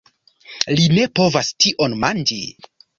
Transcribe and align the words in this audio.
Li 0.79 0.87
ne 0.95 1.05
povas 1.21 1.55
tion 1.63 1.99
manĝi! 2.07 2.45